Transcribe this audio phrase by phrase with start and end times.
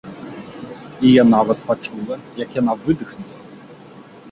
[1.09, 3.37] І я нават пачула, як яна выдыхнула.